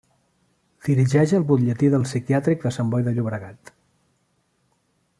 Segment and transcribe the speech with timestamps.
[0.87, 3.75] Dirigeix el Butlletí del psiquiàtric de Sant Boi de Llobregat.